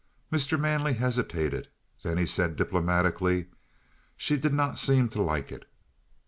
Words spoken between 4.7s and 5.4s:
seem to